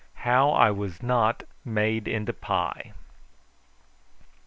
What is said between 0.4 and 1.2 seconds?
I WAS